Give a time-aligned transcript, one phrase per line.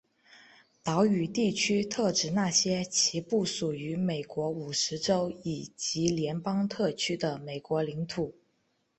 [0.81, 8.33] 岛屿地区特指那些其不属于美国五十州以及联邦特区的美国领土。